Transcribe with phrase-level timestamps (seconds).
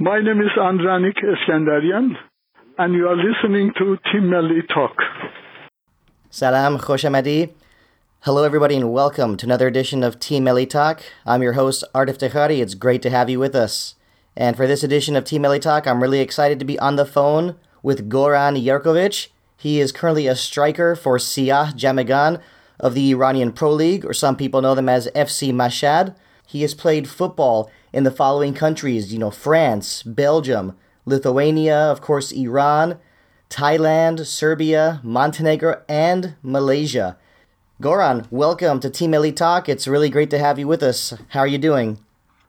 [0.00, 2.12] My name is Andranik Eskandarian,
[2.78, 4.92] and you are listening to Team Melli Talk.
[6.30, 7.52] Salam, Khosh Amadi.
[8.20, 11.02] Hello, everybody, and welcome to another edition of Team Melli Talk.
[11.26, 12.62] I'm your host, Artif Tekhari.
[12.62, 13.96] It's great to have you with us.
[14.36, 17.04] And for this edition of Team Melli Talk, I'm really excited to be on the
[17.04, 19.30] phone with Goran Jerkovic.
[19.56, 22.40] He is currently a striker for Siah Jamegan
[22.78, 26.14] of the Iranian Pro League, or some people know them as FC Mashhad.
[26.46, 30.76] He has played football in the following countries, you know, France, Belgium,
[31.06, 32.98] Lithuania, of course, Iran,
[33.48, 37.16] Thailand, Serbia, Montenegro, and Malaysia.
[37.80, 39.68] Goran, welcome to Team Melli Talk.
[39.68, 41.14] It's really great to have you with us.
[41.28, 41.98] How are you doing?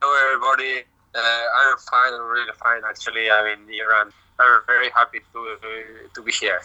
[0.02, 0.84] Hello, everybody.
[1.16, 2.14] Uh, I'm fine.
[2.14, 3.30] I'm really fine, actually.
[3.32, 4.12] I'm in Iran.
[4.40, 5.58] I'm very happy to,
[6.14, 6.62] to be here.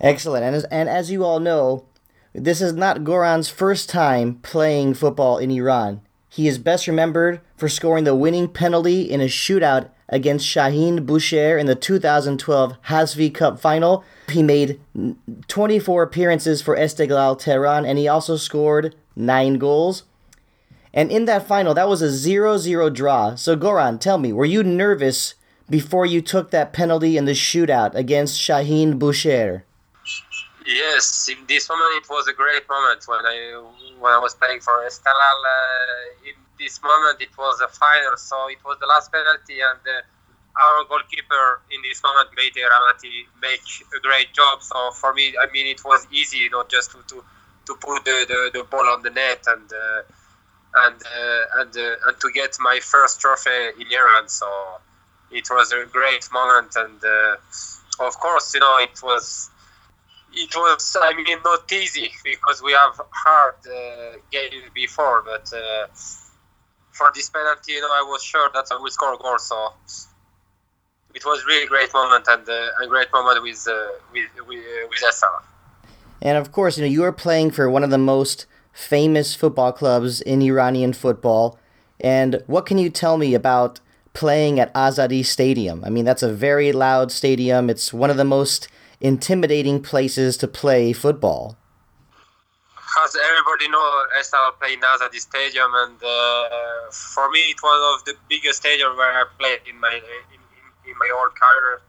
[0.00, 0.44] Excellent.
[0.44, 1.84] And as, and as you all know,
[2.32, 6.00] this is not Goran's first time playing football in Iran.
[6.34, 11.60] He is best remembered for scoring the winning penalty in a shootout against Shahin Bushehr
[11.60, 14.02] in the 2012 Hazfi Cup final.
[14.28, 14.80] He made
[15.46, 20.02] 24 appearances for Esteghlal Tehran and he also scored 9 goals.
[20.92, 23.36] And in that final, that was a 0 0 draw.
[23.36, 25.36] So, Goran, tell me, were you nervous
[25.70, 29.62] before you took that penalty in the shootout against Shahin Bushehr?
[30.66, 33.62] Yes, in this moment it was a great moment when I
[34.00, 35.40] when I was playing for Esteghlal.
[35.44, 39.78] Uh, in this moment it was a final, so it was the last penalty, and
[39.84, 43.60] uh, our goalkeeper in this moment Mehdi Rahmati make
[43.94, 44.62] a great job.
[44.62, 47.22] So for me, I mean, it was easy, you know, just to to,
[47.66, 50.02] to put the, the, the ball on the net and uh,
[50.86, 54.30] and uh, and uh, and to get my first trophy in Iran.
[54.30, 54.48] So
[55.30, 57.36] it was a great moment, and uh,
[58.06, 59.50] of course, you know, it was
[60.36, 65.86] it was, I mean, not easy because we have hard uh, games before, but uh,
[66.92, 69.38] for this penalty, you know, I was sure that I would score a goal.
[69.38, 69.72] So
[71.14, 73.74] it was really great moment and uh, a great moment with uh,
[74.12, 75.22] with with, uh, with.
[76.22, 79.72] And of course, you know, you are playing for one of the most famous football
[79.72, 81.58] clubs in Iranian football.
[82.00, 83.80] And what can you tell me about
[84.14, 85.84] playing at Azadi Stadium?
[85.84, 87.70] I mean, that's a very loud stadium.
[87.70, 88.68] It's one of the most
[89.00, 91.56] intimidating places to play football.
[93.02, 98.04] As everybody knows, I started playing Azadi Stadium, and uh, for me, it's one of
[98.04, 100.40] the biggest stadiums where I played in my in,
[100.90, 101.80] in, my whole career.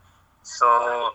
[0.42, 1.14] So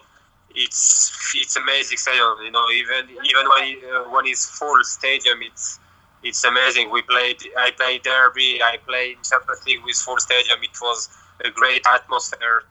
[0.56, 2.38] it's it's amazing stadium.
[2.42, 5.80] You know, even even when uh, when it's full stadium, it's
[6.24, 6.90] it's amazing.
[6.90, 7.44] We played.
[7.58, 8.64] I played derby.
[8.64, 10.60] I played in Champions League with full stadium.
[10.64, 11.10] It was
[11.44, 12.64] a great atmosphere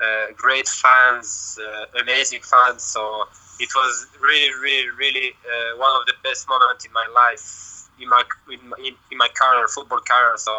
[0.00, 2.82] uh, great fans, uh, amazing fans.
[2.82, 3.28] So
[3.60, 8.08] it was really, really, really uh, one of the best moments in my life, in
[8.08, 10.36] my in, my, in my career, football career.
[10.36, 10.52] So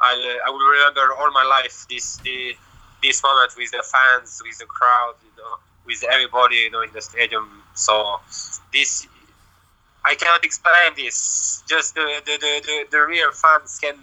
[0.00, 2.54] I I will remember all my life this the,
[3.02, 6.92] this moment with the fans, with the crowd, you know, with everybody, you know, in
[6.92, 7.62] the stadium.
[7.74, 8.20] So
[8.72, 9.06] this
[10.04, 11.62] I cannot explain this.
[11.68, 13.96] Just the the, the, the, the real fans can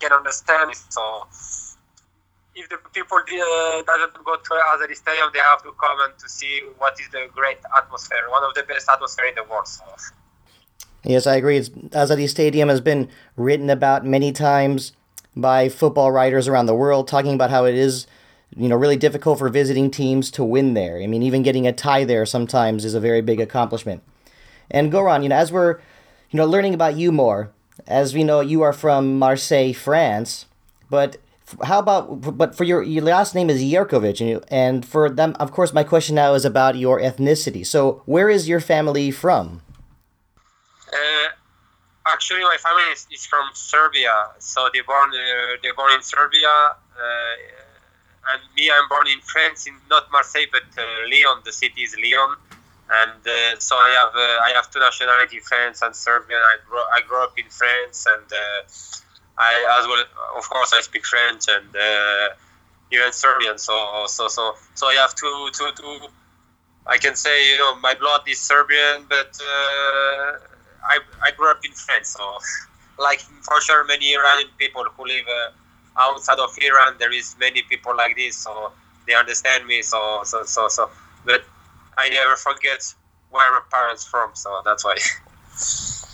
[0.00, 0.80] can understand it.
[0.88, 1.26] So
[2.54, 6.28] if the people uh, doesn't go to Azadi Stadium, they have to come and to
[6.28, 9.66] see what is the great atmosphere, one of the best atmosphere in the world.
[9.66, 9.84] So.
[11.02, 11.60] Yes, I agree.
[11.60, 14.92] Azadi Stadium has been written about many times
[15.36, 18.06] by football writers around the world, talking about how it is,
[18.56, 21.00] you know, really difficult for visiting teams to win there.
[21.02, 24.02] I mean, even getting a tie there sometimes is a very big accomplishment.
[24.70, 25.78] And Goran, you know, as we're,
[26.30, 27.50] you know, learning about you more,
[27.86, 30.46] as we know, you are from Marseille, France,
[30.88, 31.16] but
[31.64, 35.36] how about but for your your last name is Jerkovic and, you, and for them
[35.38, 37.66] of course my question now is about your ethnicity.
[37.66, 39.62] So where is your family from?
[40.88, 41.28] Uh,
[42.06, 44.14] actually my family is, is, from Serbia.
[44.38, 49.66] So they born uh, they born in Serbia uh, and me I'm born in France
[49.66, 51.42] in not Marseille but uh, Lyon.
[51.44, 52.36] The city is Lyon.
[52.90, 56.40] And uh, so I have uh, I have two nationality France and Serbian.
[56.40, 58.32] I grew, I grew up in France and
[59.38, 60.04] I as well,
[60.38, 62.28] of course, I speak French and uh,
[62.92, 63.58] even Serbian.
[63.58, 66.08] So so so so I have to to to.
[66.86, 70.32] I can say you know my blood is Serbian, but uh,
[70.86, 72.14] I I grew up in France.
[72.16, 72.38] So
[72.98, 77.62] like for sure, many Iranian people who live uh, outside of Iran, there is many
[77.62, 78.36] people like this.
[78.36, 78.72] So
[79.06, 79.82] they understand me.
[79.82, 80.90] So so so so.
[81.24, 81.42] But
[81.98, 82.82] I never forget
[83.30, 84.30] where my parents from.
[84.34, 84.96] So that's why.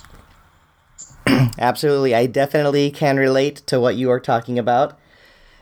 [1.58, 2.14] Absolutely.
[2.14, 4.98] I definitely can relate to what you are talking about.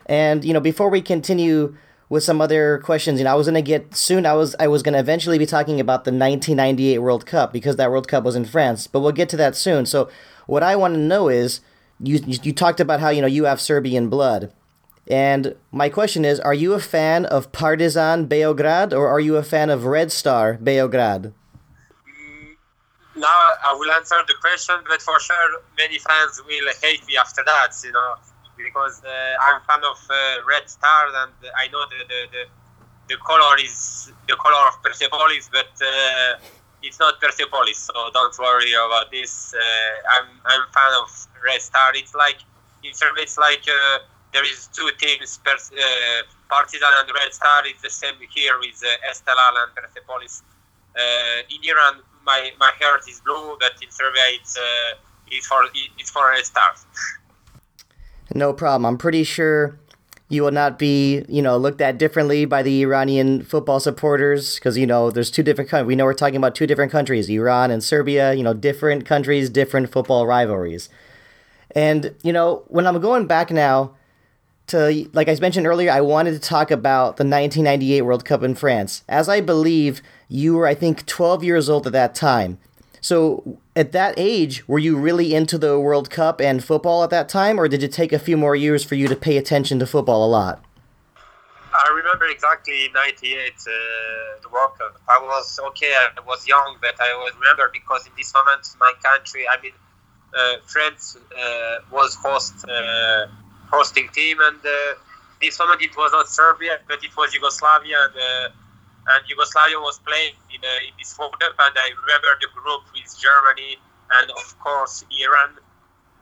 [0.06, 1.76] And, you know, before we continue
[2.08, 4.68] with some other questions, you know, I was going to get soon, I was, I
[4.68, 8.24] was going to eventually be talking about the 1998 World Cup because that World Cup
[8.24, 9.84] was in France, but we'll get to that soon.
[9.86, 10.08] So,
[10.46, 11.60] what I want to know is
[12.00, 14.50] you, you talked about how, you know, you have Serbian blood.
[15.06, 19.42] And my question is Are you a fan of Partizan Beograd or are you a
[19.42, 21.32] fan of Red Star Beograd?
[23.18, 27.42] Now I will answer the question, but for sure many fans will hate me after
[27.44, 28.14] that, you know,
[28.56, 30.14] because uh, I'm fan of uh,
[30.46, 32.42] Red Star and I know the, the, the,
[33.08, 36.38] the color is the color of Persepolis, but uh,
[36.82, 39.54] it's not Persepolis, so don't worry about this.
[39.54, 39.60] Uh,
[40.14, 41.10] I'm I'm fan of
[41.44, 41.90] Red Star.
[41.94, 42.38] It's like
[42.84, 43.98] it's, it's like uh,
[44.32, 47.66] there is two teams, Pers- uh, Partizan and Red Star.
[47.66, 50.42] It's the same here with uh, Esteghlal and Persepolis.
[51.50, 54.98] In Iran, my, my heart is blue, but in Serbia, it's uh,
[55.30, 55.64] it's for
[55.98, 56.74] it's for Red Star.
[58.34, 58.84] No problem.
[58.84, 59.78] I'm pretty sure
[60.28, 64.76] you will not be, you know, looked at differently by the Iranian football supporters because
[64.76, 65.88] you know there's two different countries.
[65.88, 68.34] We know we're talking about two different countries, Iran and Serbia.
[68.34, 70.90] You know, different countries, different football rivalries.
[71.74, 73.94] And you know, when I'm going back now
[74.66, 78.54] to, like I mentioned earlier, I wanted to talk about the 1998 World Cup in
[78.54, 82.58] France, as I believe you were, I think, 12 years old at that time.
[83.00, 87.28] So, at that age, were you really into the World Cup and football at that
[87.28, 89.86] time, or did it take a few more years for you to pay attention to
[89.86, 90.62] football a lot?
[91.72, 93.70] I remember exactly 98, uh,
[94.42, 95.00] the World Cup.
[95.08, 98.92] I was okay, I was young, but I was remember because in this moment, my
[99.02, 99.72] country, I mean,
[100.36, 103.26] uh, France uh, was host uh,
[103.70, 104.98] hosting team, and uh,
[105.40, 108.48] this moment it was not Serbia, but it was Yugoslavia, and, uh,
[109.08, 113.08] and Yugoslavia was playing in, uh, in this World and I remember the group with
[113.16, 113.78] Germany
[114.12, 115.56] and of course Iran.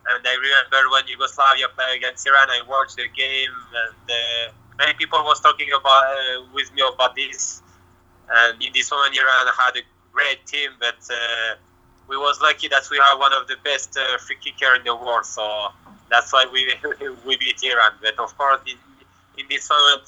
[0.09, 4.95] And I remember when Yugoslavia played against Iran, I watched the game, and uh, many
[4.95, 7.61] people was talking about uh, with me about this.
[8.31, 11.57] And in this moment, Iran had a great team, but uh,
[12.09, 14.95] we was lucky that we have one of the best uh, free kicker in the
[14.95, 15.27] world.
[15.27, 15.69] So
[16.09, 16.71] that's why we
[17.27, 17.99] we beat Iran.
[18.01, 18.79] But of course, in,
[19.39, 20.07] in this moment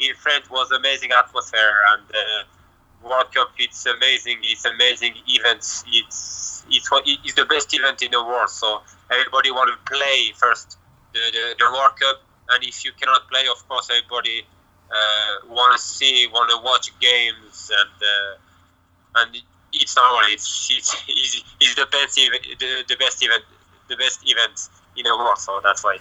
[0.00, 3.52] in France was amazing atmosphere and uh, World Cup.
[3.58, 4.38] It's amazing.
[4.42, 5.84] It's amazing events.
[5.88, 8.50] It's it's it's the best event in the world.
[8.50, 10.78] So everybody want to play first
[11.12, 14.44] the, the, the World Cup, and if you cannot play, of course, everybody
[14.90, 19.42] uh, want to see, want to watch games, and uh, and
[19.72, 20.20] it's normal.
[20.28, 23.44] It's it's, it's, the best event, the, the best event,
[23.88, 25.38] the best event in the world.
[25.38, 25.98] So that's why.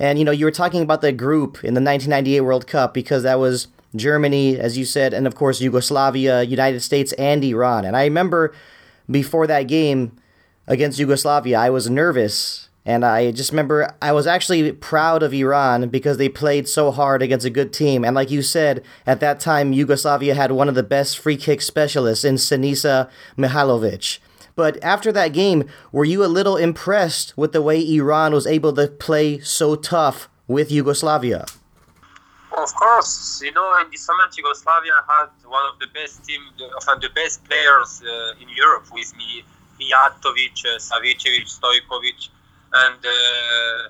[0.00, 3.22] And you know, you were talking about the group in the 1998 World Cup because
[3.22, 7.84] that was Germany, as you said, and of course Yugoslavia, United States, and Iran.
[7.84, 8.54] And I remember
[9.10, 10.16] before that game
[10.66, 12.68] against Yugoslavia, I was nervous.
[12.86, 17.20] And I just remember I was actually proud of Iran because they played so hard
[17.20, 18.02] against a good team.
[18.02, 21.60] And like you said, at that time, Yugoslavia had one of the best free kick
[21.60, 24.18] specialists in Sinisa Mihailovic.
[24.56, 28.72] But after that game, were you a little impressed with the way Iran was able
[28.74, 31.46] to play so tough with Yugoslavia?
[32.56, 36.42] Of course, you know, in this moment, Yugoslavia had one of the best team,
[36.88, 39.44] of the best players uh, in Europe with me,
[39.78, 42.28] Mijatovic, uh, Savicevic, Stojkovic,
[42.72, 43.88] and uh,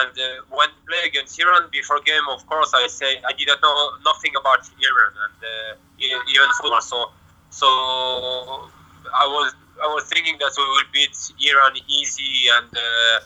[0.00, 3.92] and uh, when play against Iran before game, of course, I say I didn't know
[4.04, 7.10] nothing about Iran and uh, even football, so
[7.50, 7.66] so
[9.14, 11.16] I was I was thinking that we will beat
[11.50, 13.18] Iran easy and uh,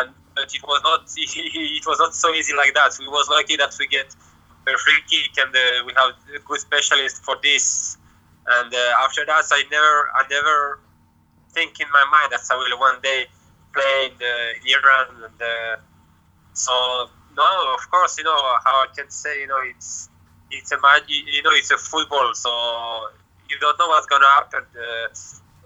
[0.00, 2.96] and but it was not it was not so easy like that.
[2.98, 4.14] We was lucky that we get
[4.66, 7.98] a free kick and uh, we have a good specialist for this.
[8.46, 10.80] And uh, after that, I never I never
[11.52, 13.26] think in my mind that I will one day
[13.72, 15.06] play in, in Iran.
[15.24, 15.76] And uh,
[16.54, 20.08] so no, of course, you know how I can say you know it's
[20.50, 22.50] it's a you know it's a football, so
[23.48, 24.64] you don't know what's gonna happen.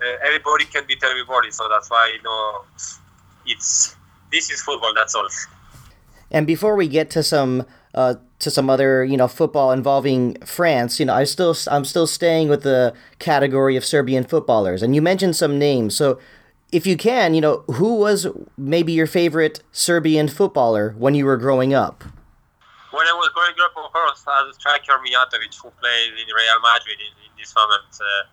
[0.00, 1.50] Uh, everybody can beat everybody.
[1.50, 2.65] So that's why you know
[3.47, 3.97] it's
[4.31, 4.93] this is football.
[4.95, 5.29] That's all.
[6.31, 11.00] And before we get to some uh, to some other you know football involving France,
[11.00, 14.83] you know I still I'm still staying with the category of Serbian footballers.
[14.83, 16.19] And you mentioned some names, so.
[16.73, 18.26] If you can, you know, who was
[18.59, 22.03] maybe your favorite Serbian footballer when you were growing up?
[22.91, 26.61] When I was growing up, of course, as a striker Mijatovic, who played in Real
[26.61, 27.87] Madrid in, in this moment.
[27.95, 28.26] Uh,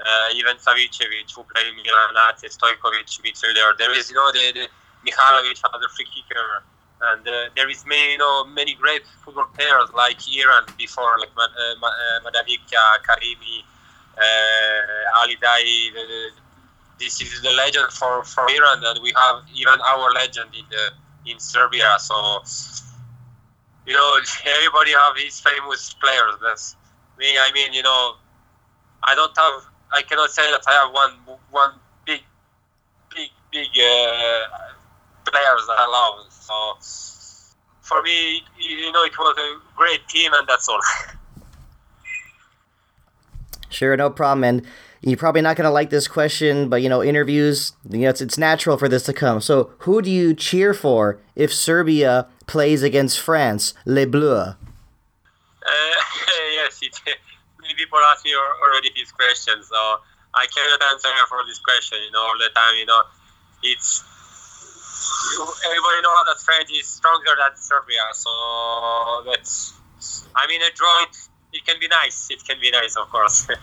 [0.00, 3.76] uh, even Savicevic, who played Milan AC, Stojkovic, midfielder.
[3.78, 4.68] There is, you know, the, the
[5.06, 6.62] Mihailovic, another free kicker,
[7.00, 11.30] and uh, there is many, you know, many great football players like Iran before, like
[11.36, 13.64] uh, uh Karimi,
[14.18, 16.30] uh, Ali Daei.
[16.98, 21.30] This is the legend for, for Iran, and we have even our legend in the
[21.30, 21.96] in Serbia.
[21.98, 22.42] So,
[23.86, 26.34] you know, everybody have his famous players.
[26.42, 26.76] That's
[27.18, 27.36] me.
[27.38, 28.14] I mean, you know,
[29.04, 31.72] I don't have I cannot say that I have one one
[32.04, 32.20] big,
[33.14, 34.48] big, big uh,
[35.24, 36.32] players that I love.
[36.32, 36.76] So
[37.82, 40.80] for me, you know, it was a great team, and that's all.
[43.68, 44.42] Sure, no problem.
[44.44, 44.66] And
[45.02, 48.22] you're probably not going to like this question, but you know, interviews, you know, it's,
[48.22, 49.40] it's natural for this to come.
[49.40, 54.48] So, who do you cheer for if Serbia plays against France, Les Bleus?
[54.48, 54.56] Uh,
[56.54, 56.98] yes, it,
[57.76, 59.76] people ask me already this question, so
[60.34, 61.98] I cannot answer for this question.
[62.04, 62.74] You know, all the time.
[62.76, 63.02] You know,
[63.62, 64.02] it's
[65.64, 68.30] everybody knows that France is stronger than Serbia, so
[69.26, 69.74] that's.
[70.34, 71.16] I mean, a draw it,
[71.52, 72.28] it can be nice.
[72.30, 73.48] It can be nice, of course.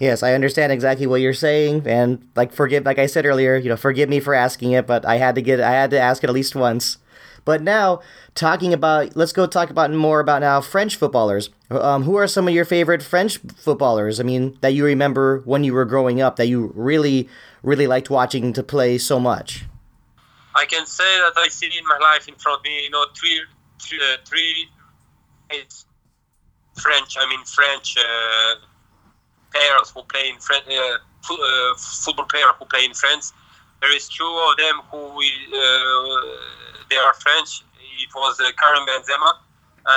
[0.00, 3.68] Yes, I understand exactly what you're saying, and like forgive, like I said earlier, you
[3.68, 6.24] know, forgive me for asking it, but I had to get, I had to ask
[6.24, 6.96] it at least once.
[7.44, 8.00] But now,
[8.34, 11.50] talking about, let's go talk about more about now French footballers.
[11.70, 14.18] Um, who are some of your favorite French footballers?
[14.18, 17.28] I mean, that you remember when you were growing up, that you really,
[17.62, 19.66] really liked watching to play so much.
[20.56, 23.06] I can say that I see in my life in front of me, you know,
[23.16, 23.40] three,
[23.80, 24.68] three, uh, three
[26.74, 27.16] French.
[27.18, 27.96] I mean French.
[27.96, 28.66] Uh,
[29.52, 33.32] players who play in France, uh, uh, football players who play in France.
[33.80, 36.20] There is two of them who uh,
[36.88, 37.62] they are French.
[38.02, 39.34] It was uh, Karim Benzema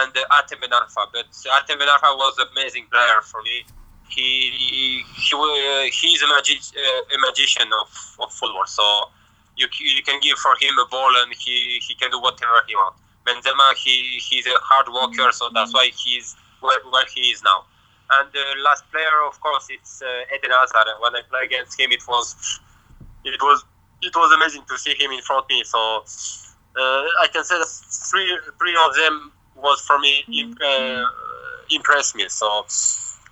[0.01, 3.65] and uh, Hatem Ben But Hatem Ben Arfa was an amazing player for me.
[4.09, 8.65] He he he, uh, he's a, magi- uh, a magician of, of football.
[8.65, 8.83] So
[9.55, 12.75] you you can give for him a ball and he, he can do whatever he
[12.75, 12.99] wants.
[13.25, 17.65] Benzema he he's a hard worker, so that's why he's where, where he is now.
[18.11, 20.87] And the last player, of course, it's uh, Eden Hazard.
[20.99, 22.35] When I play against him, it was
[23.23, 23.63] it was
[24.01, 25.63] it was amazing to see him in front of me.
[25.63, 27.71] So uh, I can say that
[28.11, 28.27] three
[28.59, 30.23] three of them was for me
[30.61, 31.03] uh,
[31.71, 32.27] impressed me.
[32.29, 32.65] So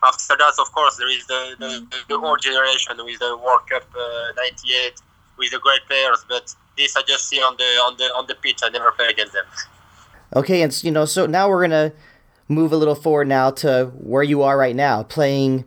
[0.03, 3.83] after that, of course, there is the the, the old generation with the World Cup
[4.35, 5.01] '98 uh,
[5.37, 6.25] with the great players.
[6.27, 8.59] But this I just see on the on the on the pitch.
[8.63, 9.45] I never play against them.
[10.35, 11.93] Okay, and you know, so now we're gonna
[12.47, 15.65] move a little forward now to where you are right now, playing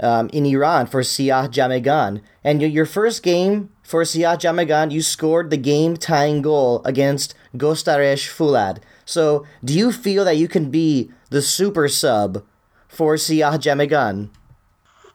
[0.00, 2.20] um, in Iran for Siah Jamegan.
[2.42, 8.26] And your first game for Siah Jamegan, you scored the game tying goal against Gostaresh
[8.32, 8.78] Foulad.
[9.04, 12.42] So, do you feel that you can be the super sub
[12.88, 14.30] for Siah Jamegan?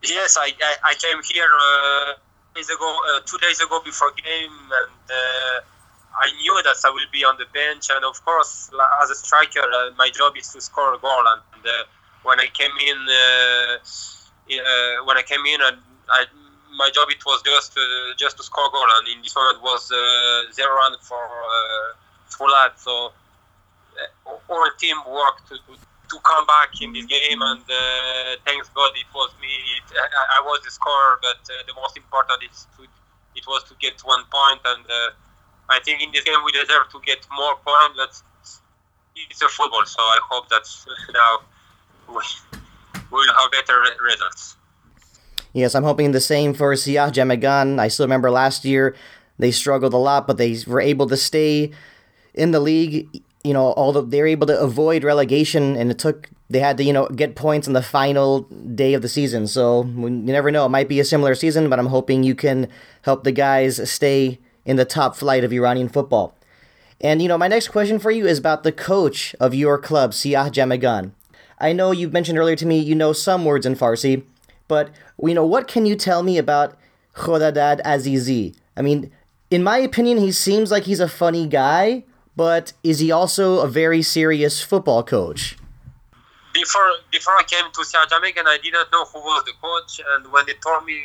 [0.06, 2.14] Yes, I, I, I came here uh,
[2.56, 5.60] days ago, uh, two days ago before game, and uh,
[6.22, 8.70] I knew that I will be on the bench, and of course,
[9.02, 11.26] as a striker, uh, my job is to score a goal.
[11.26, 11.84] And uh,
[12.24, 13.78] when I came in, uh
[15.06, 15.78] when I came in, and
[16.10, 16.26] I,
[16.76, 18.86] my job it was just uh, just to score goal.
[18.98, 22.80] And in this moment it was uh, zero run for uh, that.
[22.80, 23.12] So
[24.50, 27.62] our team worked to, to, come back in this game, and
[28.46, 29.52] thanks God it was me.
[29.78, 32.84] It, I, I, was the scorer, but the most important is to
[33.36, 34.86] it was to get one point and
[35.70, 37.96] I think in this game we deserve to get more points.
[37.96, 38.14] But
[39.30, 40.66] it's a football, so I hope that
[41.14, 41.42] now
[42.08, 42.24] we
[43.12, 44.56] will have better results.
[45.54, 47.80] Yes, I'm hoping the same for Siah Jamegan.
[47.80, 48.96] I still remember last year
[49.38, 51.72] they struggled a lot, but they were able to stay
[52.34, 53.24] in the league.
[53.44, 56.84] You know, although they were able to avoid relegation, and it took they had to
[56.84, 59.48] you know get points on the final day of the season.
[59.48, 62.68] So you never know; it might be a similar season, but I'm hoping you can
[63.04, 66.36] help the guys stay in the top flight of Iranian football.
[67.02, 70.12] And, you know, my next question for you is about the coach of your club,
[70.12, 71.12] Siah Jamegan.
[71.58, 74.24] I know you mentioned earlier to me you know some words in Farsi,
[74.70, 76.78] but, you know, what can you tell me about
[77.14, 78.56] Khodadad Azizi?
[78.78, 79.12] I mean,
[79.52, 82.06] in my opinion, he seems like he's a funny guy,
[82.38, 85.58] but is he also a very serious football coach?
[86.54, 90.32] Before before I came to Siah Jamegan, I didn't know who was the coach, and
[90.32, 91.00] when they told me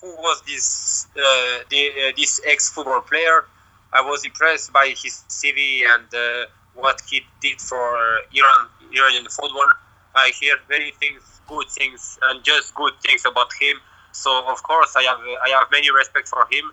[0.00, 3.44] who was this uh, the, uh, this ex football player.
[3.92, 9.70] I was impressed by his CV and uh, what he did for Iran Iranian football.
[10.14, 13.76] I hear many things, good things, and just good things about him.
[14.12, 16.72] So of course I have I have many respect for him.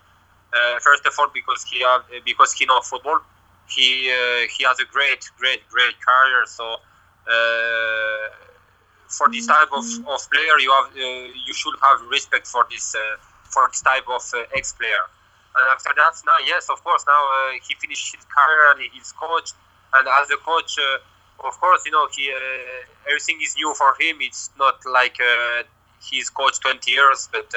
[0.53, 3.20] Uh, first of all, because he have, because he knows football.
[3.70, 6.46] He uh, he has a great great great career.
[6.48, 6.77] So
[7.27, 8.27] uh,
[9.08, 12.96] for this type of, of player, you have uh, you should have respect for this
[12.96, 15.06] uh, for this type of uh, ex player.
[15.58, 17.22] And after that, now yes, of course, now
[17.67, 19.51] he finished his career and he's coach.
[19.94, 20.77] And as a coach,
[21.44, 22.32] of course, you know he
[23.08, 24.17] everything is new for him.
[24.22, 25.17] It's not like
[26.01, 27.51] he's coached 20 years, but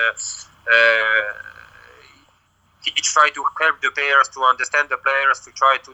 [2.85, 5.93] he tried to help the players to understand the players to try to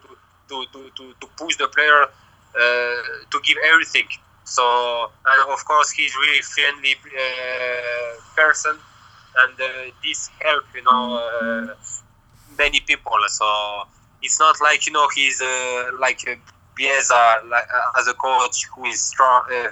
[0.48, 3.02] to, to, to, to push the player uh,
[3.32, 4.06] to give everything
[4.46, 8.78] so, and of course, he's really friendly uh, person,
[9.38, 11.74] and uh, this help, you know, uh,
[12.56, 13.18] many people.
[13.26, 13.82] So,
[14.22, 16.36] it's not like you know he's uh, like uh,
[16.78, 19.42] Bielsa like, uh, as a coach who is strong.
[19.52, 19.68] Uh,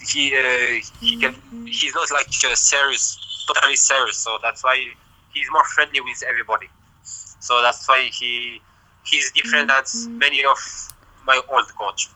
[0.00, 1.34] he uh, he can
[1.66, 4.16] he's not like uh, serious, totally serious.
[4.16, 4.86] So that's why
[5.32, 6.68] he's more friendly with everybody.
[7.02, 8.60] So that's why he
[9.04, 10.58] he's different than many of
[11.26, 12.08] my old coach.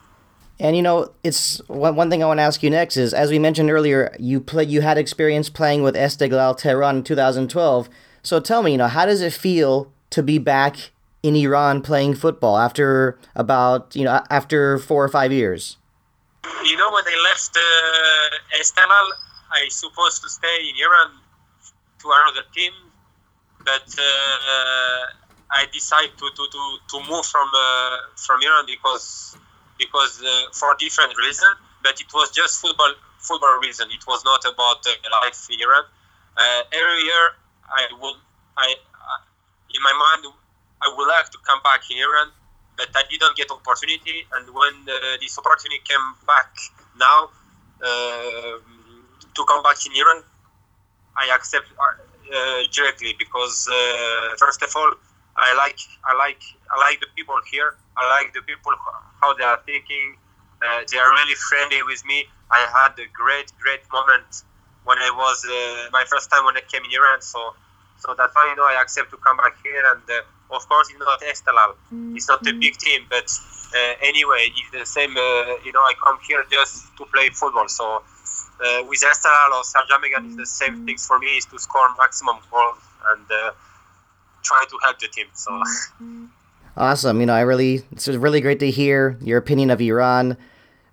[0.59, 3.29] And you know, it's one, one thing I want to ask you next is, as
[3.29, 7.89] we mentioned earlier, you play you had experience playing with Esteghlal Tehran in 2012.
[8.23, 10.91] So tell me, you know, how does it feel to be back
[11.25, 15.77] in Iran playing football after about you know after four or five years?
[16.63, 18.35] You know, when I left uh,
[19.57, 21.17] I supposed to stay in Iran
[22.01, 22.73] to another team,
[23.65, 25.03] but uh,
[25.49, 29.35] I decided to, to, to, to move from uh, from Iran because
[29.79, 31.49] because uh, for different reason,
[31.81, 33.89] but it was just football football reason.
[33.89, 35.85] It was not about uh, life in Iran.
[36.37, 37.25] Uh, every year,
[37.65, 38.17] I would
[38.57, 38.75] I
[39.73, 40.33] in my mind
[40.85, 42.29] I would like to come back in Iran,
[42.77, 44.25] but I didn't get opportunity.
[44.33, 46.49] And when uh, this opportunity came back
[46.99, 47.29] now
[47.81, 48.61] uh,
[49.35, 50.23] to come back in Iran,
[51.17, 53.67] I accept uh, directly because
[54.37, 54.93] first of all,
[55.37, 57.75] I like I like I like the people here.
[57.97, 58.71] I like the people
[59.21, 60.15] how they are thinking.
[60.63, 62.25] Uh, they are really friendly with me.
[62.51, 64.43] I had a great great moment
[64.85, 67.21] when I was uh, my first time when I came in Iran.
[67.21, 67.53] So
[67.99, 69.83] so that's why you know I accept to come back here.
[69.91, 71.75] And uh, of course, it's not at Esteghlal,
[72.15, 73.29] it's not a big team, but
[73.75, 75.17] uh, anyway, it's the same.
[75.17, 77.67] Uh, you know, I come here just to play football.
[77.67, 81.37] So uh, with Esteghlal or Siah Jamegan, it's the same things for me.
[81.37, 82.77] Is to score maximum goals
[83.09, 83.25] and
[84.43, 85.27] try to help the team.
[85.33, 85.61] So.
[86.77, 87.19] Awesome.
[87.21, 90.37] You know, I really, it's really great to hear your opinion of Iran.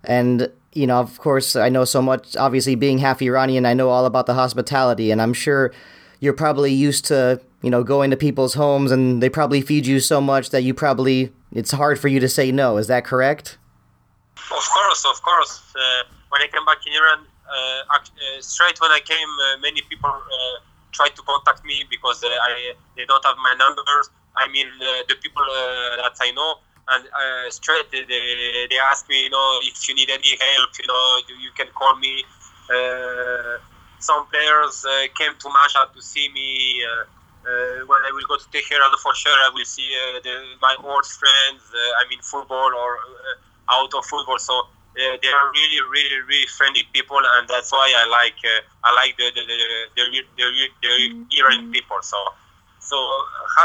[0.03, 3.89] And, you know, of course, I know so much, obviously, being half Iranian, I know
[3.89, 5.11] all about the hospitality.
[5.11, 5.73] And I'm sure
[6.21, 9.99] you're probably used to, you know, going to people's homes and they probably feed you
[9.99, 12.77] so much that you probably, it's hard for you to say no.
[12.77, 13.57] Is that correct?
[14.37, 15.61] Of course, of course.
[15.75, 19.81] Uh, when I came back in Iran, uh, uh, straight when I came, uh, many
[19.89, 20.59] people uh,
[20.91, 25.03] tried to contact me because uh, I they don't have my numbers I mean, uh,
[25.07, 26.55] the people uh, that I know,
[26.89, 30.87] and uh, straight they, they ask me, you know, if you need any help, you
[30.87, 32.23] know, you, you can call me.
[33.99, 36.83] some players came to Mashhad to see me.
[37.43, 39.87] When I will go to Tehran, for sure, I will see
[40.23, 41.61] the, my old friends.
[41.73, 42.97] I mean, football or
[43.69, 44.39] out of football.
[44.39, 48.87] So uh, they are really, really, really friendly people, and that's why I like uh,
[48.87, 49.57] I like the the, the,
[49.95, 50.03] the,
[50.37, 51.97] the, the Iranian people.
[52.01, 52.17] So
[52.79, 52.97] so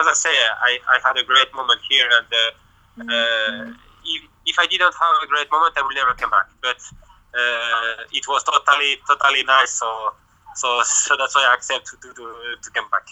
[0.01, 3.64] as I say, I, I had a great moment here, and uh, uh,
[4.05, 6.49] if, if I didn't have a great moment, I will never come back.
[6.62, 6.81] But
[7.37, 9.73] uh, it was totally totally nice.
[9.73, 10.14] So
[10.55, 12.25] so so that's why I accept to to,
[12.62, 13.05] to come back.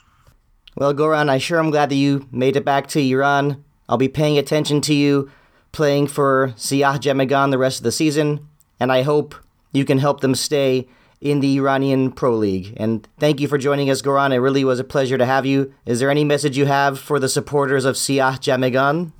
[0.78, 3.64] Well, Goran, I sure am glad that you made it back to Iran.
[3.88, 5.30] I'll be paying attention to you
[5.72, 8.46] playing for Siah Jamegan the rest of the season,
[8.78, 9.34] and I hope
[9.72, 10.86] you can help them stay
[11.22, 12.74] in the Iranian Pro League.
[12.76, 14.34] And thank you for joining us, Goran.
[14.34, 15.72] It really was a pleasure to have you.
[15.86, 19.12] Is there any message you have for the supporters of Siah Jamegan?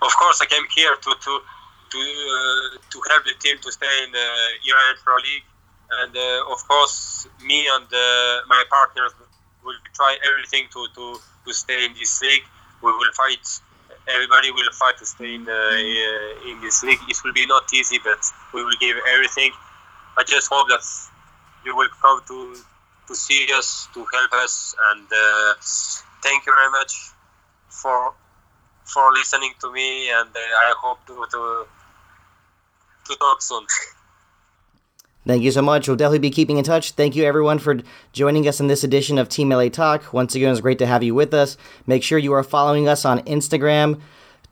[0.00, 1.40] Of course, I came here to to
[1.90, 4.26] to uh, to help the team to stay in the
[4.68, 5.44] Iranian Pro League,
[6.00, 9.12] and uh, of course, me and uh, my partners
[9.64, 12.44] will try everything to, to, to stay in this league.
[12.82, 13.46] We will fight.
[14.08, 17.00] Everybody will fight to stay in uh, in this league.
[17.08, 18.20] It will be not easy, but
[18.52, 19.50] we will give everything
[20.16, 20.84] I just hope that
[21.64, 22.56] you will come to
[23.08, 25.54] to see us, to help us, and uh,
[26.22, 26.94] thank you very much
[27.68, 28.14] for
[28.84, 31.66] for listening to me, and uh, I hope to, to
[33.06, 33.66] to talk soon.
[35.26, 35.88] Thank you so much.
[35.88, 36.90] We'll definitely be keeping in touch.
[36.92, 37.78] Thank you, everyone, for
[38.12, 40.12] joining us in this edition of Team Melli Talk.
[40.12, 41.56] Once again, it's great to have you with us.
[41.86, 44.00] Make sure you are following us on Instagram,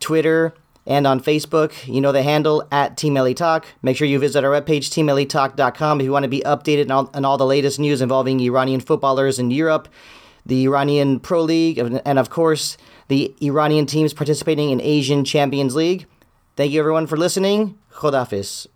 [0.00, 0.54] Twitter,
[0.86, 1.86] and on Facebook.
[1.86, 3.66] You know the handle at Team Melli Talk.
[3.82, 7.10] Make sure you visit our webpage, teammellitalk.com, if you want to be updated on all,
[7.12, 9.88] on all the latest news involving Iranian footballers in Europe,
[10.46, 16.06] the Iranian Pro League, and of course, the Iranian teams participating in Asian Champions League.
[16.56, 17.78] Thank you, everyone, for listening.
[17.92, 18.66] Khodafis.